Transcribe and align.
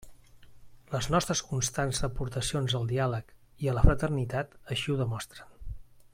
Les 0.93 1.07
nostres 1.15 1.43
constants 1.49 2.01
aportacions 2.07 2.77
al 2.81 2.89
diàleg 2.93 3.37
i 3.67 3.71
a 3.71 3.77
la 3.79 3.85
fraternitat 3.89 4.59
així 4.77 4.95
ho 4.95 4.99
demostren. 5.05 5.55